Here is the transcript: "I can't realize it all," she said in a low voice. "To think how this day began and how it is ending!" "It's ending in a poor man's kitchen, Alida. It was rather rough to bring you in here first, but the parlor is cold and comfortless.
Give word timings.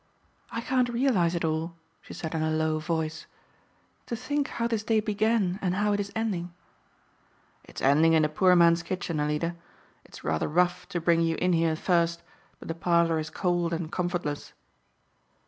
"I 0.51 0.61
can't 0.61 0.89
realize 0.89 1.35
it 1.35 1.45
all," 1.45 1.75
she 2.01 2.15
said 2.15 2.33
in 2.33 2.41
a 2.41 2.49
low 2.49 2.79
voice. 2.79 3.27
"To 4.07 4.15
think 4.15 4.47
how 4.47 4.65
this 4.65 4.81
day 4.81 4.99
began 4.99 5.59
and 5.61 5.75
how 5.75 5.93
it 5.93 5.99
is 5.99 6.11
ending!" 6.15 6.55
"It's 7.65 7.83
ending 7.83 8.13
in 8.13 8.25
a 8.25 8.27
poor 8.27 8.55
man's 8.55 8.81
kitchen, 8.81 9.19
Alida. 9.19 9.55
It 10.03 10.09
was 10.13 10.23
rather 10.23 10.47
rough 10.47 10.89
to 10.89 10.99
bring 10.99 11.21
you 11.21 11.35
in 11.35 11.53
here 11.53 11.75
first, 11.75 12.23
but 12.57 12.67
the 12.67 12.73
parlor 12.73 13.19
is 13.19 13.29
cold 13.29 13.73
and 13.73 13.91
comfortless. 13.91 14.53